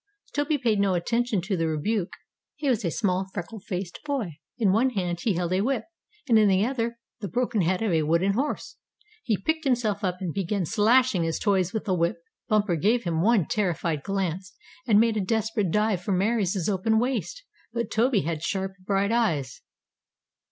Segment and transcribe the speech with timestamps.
[0.33, 2.09] Toby paid no attention to the rebuke.
[2.55, 4.39] He was a small, freckle faced boy.
[4.57, 5.83] In one hand he held a whip,
[6.27, 8.77] and in the other the broken head of a wooden horse.
[9.23, 12.17] He picked himself up, and began slashing his toys with the whip.
[12.49, 14.55] Bumper gave him one terrified glance,
[14.87, 17.43] and made a desperate dive for Mary's open waist.
[17.71, 19.61] But Toby had sharp, bright eyes.